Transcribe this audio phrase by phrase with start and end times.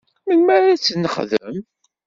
[0.27, 1.55] Melmi ara ad tt-nexdem?